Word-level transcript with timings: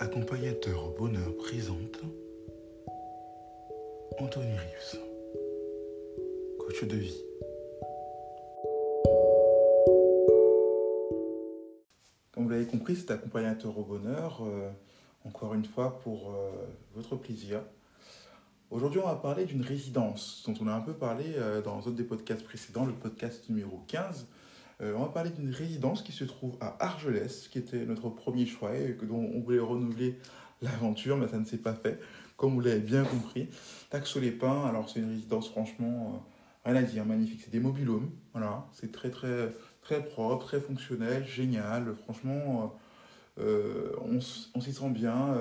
Accompagnateur 0.00 0.90
bonheur 0.96 1.36
présente 1.38 2.00
Anthony 4.18 4.52
Rius, 4.52 4.96
coach 6.60 6.84
de 6.84 6.96
vie. 6.96 7.20
Comme 12.32 12.44
vous 12.44 12.50
l'avez 12.50 12.66
compris, 12.66 12.94
c'est 12.94 13.10
accompagnateur 13.10 13.76
au 13.76 13.82
bonheur, 13.82 14.42
euh, 14.42 14.70
encore 15.24 15.54
une 15.54 15.64
fois 15.64 15.98
pour 15.98 16.30
euh, 16.30 16.50
votre 16.94 17.16
plaisir. 17.16 17.62
Aujourd'hui, 18.70 19.00
on 19.02 19.06
va 19.06 19.16
parler 19.16 19.46
d'une 19.46 19.62
résidence 19.62 20.44
dont 20.46 20.54
on 20.60 20.68
a 20.68 20.72
un 20.72 20.80
peu 20.80 20.92
parlé 20.92 21.24
euh, 21.36 21.60
dans 21.60 21.88
un 21.88 21.90
des 21.90 22.04
podcasts 22.04 22.44
précédents, 22.44 22.86
le 22.86 22.92
podcast 22.92 23.48
numéro 23.48 23.82
15. 23.88 24.26
Euh, 24.80 24.94
on 24.96 25.00
va 25.00 25.08
parler 25.08 25.30
d'une 25.30 25.52
résidence 25.52 26.02
qui 26.02 26.12
se 26.12 26.24
trouve 26.24 26.56
à 26.60 26.76
Argelès, 26.84 27.48
qui 27.48 27.58
était 27.58 27.84
notre 27.84 28.08
premier 28.08 28.46
choix 28.46 28.74
et 28.76 28.96
dont 29.02 29.30
on 29.34 29.40
voulait 29.40 29.58
renouveler 29.58 30.18
l'aventure, 30.62 31.16
mais 31.16 31.28
ça 31.28 31.38
ne 31.38 31.44
s'est 31.44 31.58
pas 31.58 31.74
fait, 31.74 32.00
comme 32.36 32.54
vous 32.54 32.60
l'avez 32.60 32.80
bien 32.80 33.04
compris. 33.04 33.48
Taxo-les-Pins, 33.90 34.66
alors 34.66 34.88
c'est 34.88 35.00
une 35.00 35.10
résidence 35.10 35.48
franchement, 35.48 36.22
euh, 36.66 36.70
rien 36.70 36.80
à 36.80 36.82
dire, 36.82 37.04
magnifique. 37.04 37.40
C'est 37.44 37.50
des 37.50 37.60
mobilhomes, 37.60 38.10
voilà, 38.32 38.66
c'est 38.72 38.92
très 38.92 39.10
très 39.10 39.52
très 39.82 40.04
propre, 40.04 40.46
très 40.46 40.60
fonctionnel, 40.60 41.26
génial. 41.26 41.94
Franchement, 42.04 42.76
euh, 43.40 43.92
on, 44.02 44.20
s'y 44.60 44.72
sent 44.72 44.90
bien. 44.90 45.34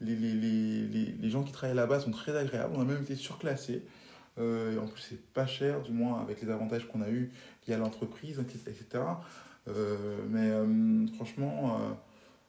les, 0.00 0.16
les, 0.16 0.32
les, 0.32 0.86
les, 0.86 1.04
les 1.20 1.30
gens 1.30 1.42
qui 1.42 1.52
travaillent 1.52 1.76
là-bas 1.76 2.00
sont 2.00 2.10
très 2.10 2.36
agréables. 2.36 2.72
On 2.76 2.80
a 2.80 2.84
même 2.84 3.02
été 3.02 3.14
surclassés. 3.14 3.82
Euh, 4.38 4.74
et 4.74 4.78
en 4.78 4.86
plus, 4.86 5.02
c'est 5.02 5.32
pas 5.32 5.46
cher, 5.46 5.82
du 5.82 5.92
moins 5.92 6.20
avec 6.20 6.40
les 6.42 6.50
avantages 6.50 6.86
qu'on 6.88 7.02
a 7.02 7.10
eu 7.10 7.30
liés 7.66 7.74
à 7.74 7.78
l'entreprise, 7.78 8.38
etc. 8.38 9.04
Euh, 9.68 10.18
mais 10.28 10.50
euh, 10.50 11.06
franchement, 11.14 11.78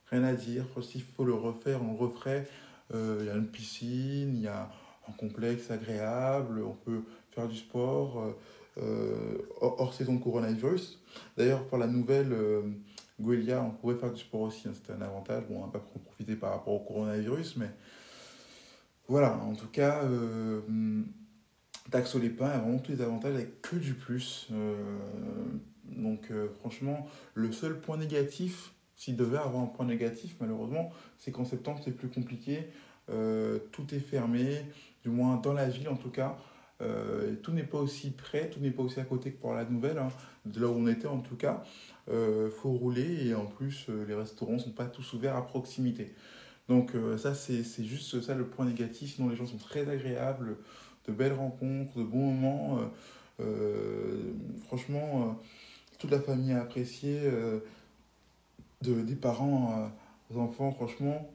rien 0.10 0.24
à 0.24 0.34
dire. 0.34 0.66
S'il 0.82 1.04
faut 1.04 1.24
le 1.24 1.34
refaire, 1.34 1.82
on 1.84 1.94
le 1.94 1.98
referait. 1.98 2.48
Il 2.94 3.26
y 3.26 3.30
a 3.30 3.36
une 3.36 3.48
piscine, 3.48 4.36
il 4.36 4.42
y 4.42 4.48
a 4.48 4.70
un 5.08 5.14
complexe 5.14 5.72
agréable, 5.72 6.62
on 6.62 6.74
peut 6.74 7.04
faire 7.32 7.48
du 7.48 7.56
sport 7.56 8.36
hors, 9.62 9.94
saison 9.94 10.18
coronavirus. 10.18 11.02
D'ailleurs, 11.38 11.64
pour 11.68 11.78
la 11.78 11.88
nouvelle 11.88 12.36
Guelia, 13.18 13.64
on 13.64 13.72
pourrait 13.72 13.96
faire 13.96 14.12
du 14.12 14.20
sport 14.20 14.42
aussi, 14.42 14.68
hein, 14.68 14.74
c'était 14.74 14.92
un 14.92 15.02
avantage. 15.02 15.44
Bon, 15.48 15.60
on 15.60 15.66
n'a 15.68 15.72
pas 15.72 15.80
profité 15.80 16.36
par 16.36 16.52
rapport 16.52 16.74
au 16.74 16.80
coronavirus, 16.80 17.56
mais 17.56 17.70
voilà, 19.08 19.38
en 19.38 19.56
tout 19.56 19.68
cas, 19.68 20.02
Taxo 21.92 22.20
les 22.20 22.30
Pins 22.30 22.48
a 22.48 22.58
vraiment 22.58 22.80
tous 22.80 22.94
les 22.94 23.02
avantages 23.02 23.36
avec 23.36 23.62
que 23.62 23.76
du 23.76 23.94
plus. 23.94 24.48
Euh, 24.52 24.76
donc, 25.86 26.32
euh, 26.32 26.48
franchement, 26.60 27.06
le 27.34 27.52
seul 27.52 27.80
point 27.80 27.98
négatif, 27.98 28.72
s'il 28.96 29.18
devait 29.18 29.38
avoir 29.38 29.62
un 29.62 29.68
point 29.68 29.86
négatif, 29.86 30.36
malheureusement, 30.40 30.92
c'est 31.18 31.32
qu'en 31.32 31.44
septembre, 31.44 31.82
c'est 31.84 31.92
plus 31.92 32.08
compliqué. 32.08 32.70
Euh, 33.10 33.60
tout 33.74 33.94
est 33.94 34.00
fermé, 34.00 34.62
du 35.04 35.10
moins 35.10 35.36
dans 35.36 35.54
la 35.54 35.68
ville 35.68 35.90
en 35.90 35.98
tout 35.98 36.10
cas. 36.10 36.38
Tout 37.44 37.52
n'est 37.52 37.62
pas 37.62 37.78
aussi 37.78 38.10
près, 38.10 38.50
tout 38.50 38.60
n'est 38.60 38.72
pas 38.72 38.82
aussi 38.82 39.00
à 39.00 39.04
côté 39.04 39.32
que 39.32 39.40
pour 39.40 39.54
la 39.54 39.66
nouvelle, 39.66 40.00
hein, 40.00 40.08
de 40.48 40.60
là 40.60 40.68
où 40.68 40.72
on 40.72 40.88
était 40.88 41.06
en 41.06 41.20
tout 41.20 41.36
cas. 41.36 41.64
Faut 42.08 42.72
rouler 42.72 43.28
et 43.28 43.36
en 43.36 43.46
plus, 43.46 43.86
les 44.08 44.16
restaurants 44.16 44.58
sont 44.58 44.72
pas 44.72 44.86
tous 44.86 45.14
ouverts 45.14 45.36
à 45.36 45.46
proximité. 45.46 46.16
Donc, 46.70 46.94
ça, 47.18 47.36
c'est 47.36 47.84
juste 47.84 48.22
ça 48.22 48.34
le 48.34 48.48
point 48.48 48.66
négatif. 48.66 49.14
Sinon, 49.14 49.30
les 49.30 49.36
gens 49.36 49.46
sont 49.46 49.60
très 49.60 49.88
agréables, 49.88 50.58
de 51.08 51.12
belles 51.12 51.34
rencontres, 51.34 51.98
de 51.98 52.04
bons 52.04 52.32
moments. 52.32 52.80
Euh, 52.80 52.86
euh, 53.42 54.34
franchement, 54.68 55.38
euh, 55.40 55.44
toute 55.98 56.12
la 56.12 56.20
famille 56.20 56.54
a 56.54 56.62
apprécié, 56.62 57.20
de, 58.82 59.02
des 59.02 59.16
parents 59.16 59.92
aux 60.32 60.40
enfants, 60.40 60.72
franchement, 60.72 61.30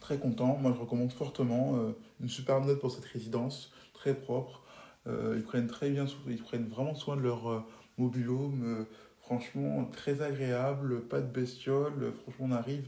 très 0.00 0.18
content. 0.18 0.56
Moi, 0.60 0.72
je 0.72 0.80
recommande 0.80 1.10
fortement 1.12 1.74
une 2.20 2.28
superbe 2.28 2.66
note 2.66 2.78
pour 2.78 2.92
cette 2.92 3.04
résidence, 3.06 3.72
très 3.94 4.14
propre. 4.14 4.62
Ils 5.06 5.42
prennent 5.42 5.66
très 5.66 5.90
bien, 5.90 6.06
soin- 6.06 6.20
ils 6.28 6.40
prennent 6.40 6.68
vraiment 6.68 6.94
soin 6.94 7.16
de 7.16 7.22
leur 7.22 7.66
mobilhome. 7.96 8.86
franchement, 9.20 9.86
très 9.92 10.22
agréable, 10.22 11.02
pas 11.02 11.20
de 11.20 11.26
bestiole. 11.26 12.12
franchement, 12.22 12.46
on 12.50 12.52
arrive, 12.52 12.86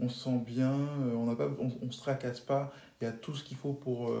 on 0.00 0.08
se 0.08 0.24
sent 0.24 0.42
bien, 0.44 0.76
on 1.14 1.26
n'a 1.26 1.36
on, 1.60 1.90
se 1.92 1.98
tracasse 1.98 2.40
pas. 2.40 2.72
Il 3.00 3.04
y 3.04 3.06
a 3.06 3.12
tout 3.12 3.34
ce 3.36 3.44
qu'il 3.44 3.56
faut 3.56 3.72
pour, 3.72 4.12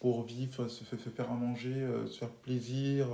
pour 0.00 0.22
vivre, 0.24 0.68
se, 0.68 0.84
fa- 0.84 0.96
se 0.98 1.08
faire 1.08 1.30
à 1.30 1.34
manger, 1.34 1.74
euh, 1.74 2.06
se 2.06 2.18
faire 2.18 2.28
plaisir 2.30 3.06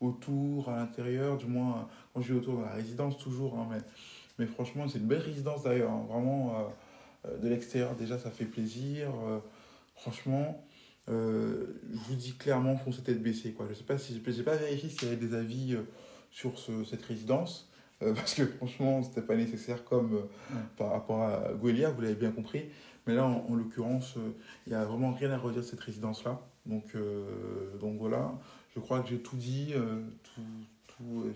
autour, 0.00 0.68
à 0.68 0.76
l'intérieur. 0.76 1.36
Du 1.36 1.46
moins, 1.46 1.88
quand 2.12 2.20
je 2.20 2.32
dis 2.32 2.38
autour, 2.38 2.54
dans 2.54 2.62
la 2.66 2.72
résidence 2.74 3.16
toujours. 3.18 3.58
hein, 3.58 3.66
mais, 3.70 3.78
mais 4.38 4.46
franchement, 4.46 4.88
c'est 4.88 4.98
une 4.98 5.06
belle 5.06 5.22
résidence 5.22 5.62
d'ailleurs. 5.62 5.90
hein, 5.90 6.04
vraiment, 6.08 6.58
euh, 6.58 7.28
euh, 7.30 7.38
de 7.38 7.48
l'extérieur, 7.48 7.94
déjà, 7.94 8.18
ça 8.18 8.30
fait 8.30 8.44
plaisir. 8.46 9.08
franchement, 9.96 10.64
je 11.06 11.66
vous 12.08 12.14
dis 12.16 12.32
clairement, 12.34 12.76
foncez 12.76 13.02
tête 13.02 13.22
baissée. 13.22 13.52
Quoi. 13.52 13.66
Je 13.68 13.74
sais 13.74 13.84
pas 13.84 13.98
si 13.98 14.20
j'ai 14.26 14.42
pas 14.42 14.56
vérifié 14.56 14.88
s'il 14.88 15.04
y 15.08 15.12
avait 15.12 15.16
des 15.26 15.34
avis 15.34 15.76
sur 16.30 16.58
ce- 16.58 16.84
cette 16.84 17.02
résidence. 17.04 17.70
Euh, 18.04 18.14
parce 18.14 18.34
que 18.34 18.46
franchement, 18.46 19.02
c'était 19.02 19.22
pas 19.22 19.36
nécessaire 19.36 19.84
comme 19.84 20.14
euh, 20.14 20.56
par 20.76 20.90
rapport 20.90 21.22
à 21.22 21.52
Guelia, 21.54 21.90
vous 21.90 22.02
l'avez 22.02 22.14
bien 22.14 22.30
compris. 22.30 22.64
Mais 23.06 23.14
là, 23.14 23.24
en, 23.24 23.46
en 23.48 23.54
l'occurrence, 23.54 24.14
euh, 24.16 24.30
il 24.66 24.70
n'y 24.72 24.76
a 24.76 24.84
vraiment 24.84 25.12
rien 25.12 25.30
à 25.30 25.38
redire 25.38 25.62
de 25.62 25.66
cette 25.66 25.80
résidence-là. 25.80 26.40
Donc, 26.66 26.96
donc 27.78 27.98
voilà, 27.98 28.32
je 28.74 28.80
crois 28.80 29.00
que 29.00 29.10
j'ai 29.10 29.18
tout 29.18 29.36
dit. 29.36 29.74
tout, 30.22 30.40
tout, 30.86 31.26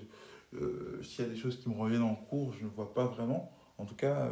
S'il 1.03 1.23
y 1.23 1.29
a 1.29 1.31
des 1.31 1.37
choses 1.37 1.61
qui 1.61 1.69
me 1.69 1.75
reviennent 1.75 2.01
en 2.01 2.15
cours, 2.15 2.55
je 2.55 2.65
ne 2.65 2.71
vois 2.71 2.95
pas 2.95 3.05
vraiment. 3.05 3.53
En 3.77 3.85
tout 3.85 3.95
cas, 3.95 4.31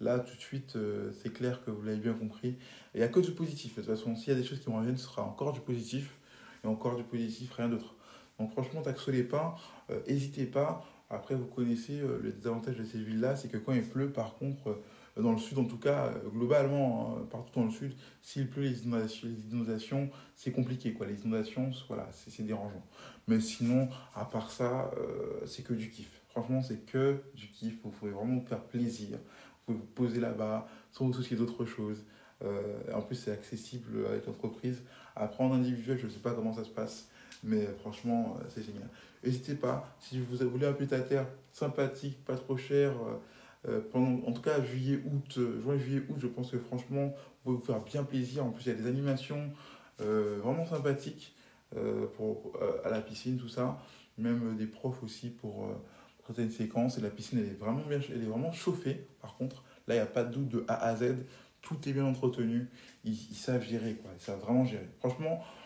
là, 0.00 0.18
tout 0.20 0.34
de 0.34 0.40
suite, 0.40 0.78
c'est 1.22 1.30
clair 1.30 1.62
que 1.62 1.70
vous 1.70 1.82
l'avez 1.82 1.98
bien 1.98 2.14
compris. 2.14 2.56
Il 2.94 3.00
n'y 3.00 3.02
a 3.02 3.08
que 3.08 3.20
du 3.20 3.32
positif. 3.32 3.76
De 3.76 3.82
toute 3.82 3.90
façon, 3.90 4.16
s'il 4.16 4.32
y 4.32 4.34
a 4.34 4.40
des 4.40 4.46
choses 4.46 4.60
qui 4.60 4.70
me 4.70 4.76
reviennent, 4.76 4.96
ce 4.96 5.04
sera 5.04 5.24
encore 5.24 5.52
du 5.52 5.60
positif. 5.60 6.16
Et 6.64 6.66
encore 6.66 6.96
du 6.96 7.04
positif, 7.04 7.52
rien 7.52 7.68
d'autre. 7.68 7.94
Donc 8.38 8.52
franchement, 8.52 8.80
taxez 8.80 9.12
les 9.12 9.24
pas, 9.24 9.56
n'hésitez 10.08 10.46
pas. 10.46 10.86
Après, 11.10 11.34
vous 11.34 11.46
connaissez 11.46 12.00
euh, 12.00 12.18
le 12.22 12.32
désavantage 12.32 12.76
de 12.76 12.84
ces 12.84 12.98
villes-là, 12.98 13.36
c'est 13.36 13.48
que 13.48 13.58
quand 13.58 13.72
il 13.72 13.82
pleut, 13.82 14.10
par 14.10 14.34
contre, 14.34 14.78
euh, 15.18 15.22
dans 15.22 15.32
le 15.32 15.38
sud 15.38 15.58
en 15.58 15.64
tout 15.64 15.78
cas, 15.78 16.06
euh, 16.06 16.28
globalement, 16.28 17.16
hein, 17.18 17.26
partout 17.30 17.60
dans 17.60 17.66
le 17.66 17.70
sud, 17.70 17.94
s'il 18.22 18.48
pleut, 18.48 18.62
les 18.62 18.84
inondations, 18.84 19.28
inondations 19.50 20.10
c'est 20.34 20.52
compliqué. 20.52 20.92
Quoi. 20.92 21.06
Les 21.06 21.22
inondations, 21.22 21.70
voilà, 21.88 22.08
c'est 22.12 22.42
dérangeant. 22.44 22.84
Mais 23.28 23.40
sinon, 23.40 23.88
à 24.14 24.24
part 24.24 24.50
ça, 24.50 24.90
euh, 24.98 25.40
c'est 25.46 25.62
que 25.62 25.74
du 25.74 25.90
kiff. 25.90 26.22
Franchement, 26.28 26.62
c'est 26.62 26.84
que 26.84 27.22
du 27.34 27.48
kiff. 27.48 27.74
Vous 27.82 27.90
pouvez 27.90 28.12
vraiment 28.12 28.38
vous 28.38 28.46
faire 28.46 28.62
plaisir. 28.62 29.18
Vous 29.66 29.74
pouvez 29.74 29.78
vous 29.78 29.92
poser 29.94 30.20
là-bas, 30.20 30.68
sans 30.92 31.06
vous 31.06 31.14
soucier 31.14 31.36
d'autre 31.36 31.64
chose. 31.64 32.04
En 32.92 33.00
plus, 33.00 33.16
c'est 33.16 33.32
accessible 33.32 34.04
avec 34.06 34.26
l'entreprise. 34.26 34.82
Après, 35.16 35.42
en 35.42 35.52
individuel, 35.54 35.98
je 35.98 36.04
ne 36.04 36.10
sais 36.10 36.18
pas 36.18 36.34
comment 36.34 36.52
ça 36.52 36.64
se 36.64 36.68
passe. 36.68 37.08
Mais 37.46 37.64
franchement, 37.80 38.36
euh, 38.38 38.44
c'est 38.48 38.64
génial. 38.64 38.88
N'hésitez 39.24 39.54
pas, 39.54 39.96
si 40.00 40.20
vous 40.20 40.50
voulez 40.50 40.66
un 40.66 40.72
pied 40.72 40.92
à 40.92 41.00
terre 41.00 41.26
sympathique, 41.52 42.22
pas 42.24 42.36
trop 42.36 42.56
cher, 42.56 42.90
euh, 42.90 43.70
euh, 43.70 43.80
pendant, 43.92 44.26
en 44.26 44.32
tout 44.32 44.42
cas 44.42 44.62
juillet, 44.62 45.00
août, 45.06 45.38
juin, 45.62 45.78
juillet, 45.78 46.02
août, 46.08 46.16
je 46.18 46.26
pense 46.26 46.50
que 46.50 46.58
franchement, 46.58 47.06
vous 47.06 47.12
pouvez 47.44 47.56
vous 47.56 47.64
faire 47.64 47.80
bien 47.80 48.02
plaisir. 48.02 48.44
En 48.44 48.50
plus, 48.50 48.66
il 48.66 48.68
y 48.68 48.72
a 48.72 48.74
des 48.74 48.88
animations 48.88 49.52
vraiment 49.98 50.66
sympathique 50.66 51.34
pour, 52.16 52.52
à 52.84 52.90
la 52.90 53.00
piscine, 53.00 53.38
tout 53.38 53.48
ça. 53.48 53.78
Même 54.18 54.56
des 54.56 54.66
profs 54.66 55.02
aussi 55.02 55.30
pour 55.30 55.68
certaines 56.26 56.50
séquences. 56.50 56.98
Et 56.98 57.00
la 57.00 57.08
piscine, 57.08 57.38
elle 57.38 57.46
est 57.46 57.58
vraiment, 57.58 57.80
bien, 57.88 58.00
elle 58.10 58.22
est 58.22 58.26
vraiment 58.26 58.52
chauffée, 58.52 59.06
par 59.22 59.36
contre. 59.36 59.64
Là, 59.86 59.94
il 59.94 59.98
n'y 59.98 60.02
a 60.02 60.06
pas 60.06 60.24
de 60.24 60.34
doute 60.34 60.48
de 60.48 60.64
A 60.68 60.74
à 60.74 60.96
Z. 60.96 61.14
Tout 61.62 61.76
est 61.88 61.92
bien 61.92 62.04
entretenu. 62.04 62.68
Ils, 63.04 63.16
savent 63.16 63.62
gérer, 63.62 63.94
quoi. 63.94 64.10
Ils 64.14 64.22
savent 64.22 64.40
vraiment 64.40 64.66
gérer. 64.66 64.88
Franchement, 64.98 65.42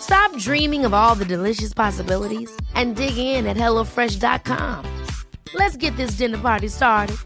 Stop 0.00 0.36
dreaming 0.36 0.84
of 0.84 0.94
all 0.94 1.14
the 1.14 1.24
delicious 1.24 1.74
possibilities 1.74 2.50
and 2.74 2.96
dig 2.96 3.18
in 3.18 3.46
at 3.46 3.56
HelloFresh.com. 3.56 4.84
Let's 5.54 5.76
get 5.76 5.96
this 5.96 6.12
dinner 6.12 6.38
party 6.38 6.68
started. 6.68 7.16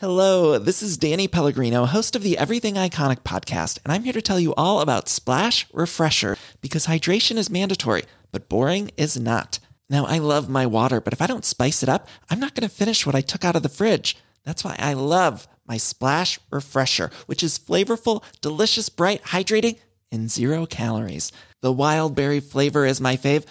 Hello, 0.00 0.58
this 0.58 0.82
is 0.82 0.98
Danny 0.98 1.28
Pellegrino, 1.28 1.86
host 1.86 2.14
of 2.14 2.22
the 2.22 2.36
Everything 2.36 2.74
Iconic 2.74 3.20
podcast, 3.20 3.78
and 3.84 3.92
I'm 3.92 4.02
here 4.02 4.12
to 4.12 4.20
tell 4.20 4.38
you 4.38 4.52
all 4.54 4.80
about 4.80 5.08
Splash 5.08 5.66
Refresher 5.72 6.36
because 6.60 6.86
hydration 6.86 7.38
is 7.38 7.48
mandatory, 7.48 8.02
but 8.30 8.50
boring 8.50 8.90
is 8.98 9.18
not. 9.18 9.60
Now, 9.88 10.04
I 10.04 10.18
love 10.18 10.50
my 10.50 10.66
water, 10.66 11.00
but 11.00 11.14
if 11.14 11.22
I 11.22 11.26
don't 11.26 11.44
spice 11.44 11.82
it 11.82 11.88
up, 11.88 12.06
I'm 12.28 12.38
not 12.38 12.54
going 12.54 12.68
to 12.68 12.74
finish 12.74 13.06
what 13.06 13.14
I 13.14 13.22
took 13.22 13.46
out 13.46 13.56
of 13.56 13.62
the 13.62 13.70
fridge. 13.70 14.16
That's 14.44 14.62
why 14.62 14.76
I 14.78 14.92
love 14.92 15.48
my 15.66 15.76
Splash 15.76 16.38
Refresher, 16.50 17.10
which 17.26 17.42
is 17.42 17.58
flavorful, 17.58 18.22
delicious, 18.40 18.88
bright, 18.88 19.22
hydrating, 19.22 19.78
and 20.12 20.30
zero 20.30 20.66
calories. 20.66 21.32
The 21.62 21.72
wild 21.72 22.14
berry 22.14 22.40
flavor 22.40 22.84
is 22.84 23.00
my 23.00 23.16
fave. 23.16 23.44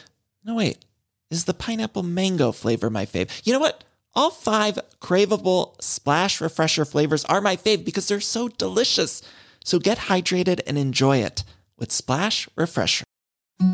No, 0.43 0.55
wait, 0.55 0.85
is 1.29 1.45
the 1.45 1.53
pineapple 1.53 2.03
mango 2.03 2.51
flavor 2.51 2.89
my 2.89 3.05
fave? 3.05 3.41
You 3.43 3.53
know 3.53 3.59
what? 3.59 3.83
All 4.15 4.29
five 4.29 4.77
craveable 5.01 5.81
Splash 5.81 6.39
Refresher 6.39 6.85
flavors 6.85 7.25
are 7.25 7.41
my 7.41 7.55
fave 7.55 7.83
because 7.83 8.07
they're 8.07 8.21
so 8.21 8.47
delicious. 8.47 9.21
So 9.63 9.79
get 9.79 9.97
hydrated 9.97 10.61
and 10.67 10.77
enjoy 10.77 11.17
it 11.17 11.43
with 11.77 11.91
Splash 11.91 12.47
Refresher. 12.55 13.05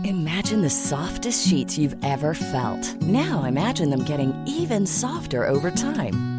Imagine 0.03 0.61
the 0.61 0.69
softest 0.69 1.47
sheets 1.47 1.77
you've 1.77 1.95
ever 2.03 2.33
felt. 2.33 2.95
Now 3.01 3.43
imagine 3.43 3.89
them 3.89 4.05
getting 4.05 4.33
even 4.45 4.85
softer 4.85 5.45
over 5.45 5.71
time. 5.71 6.38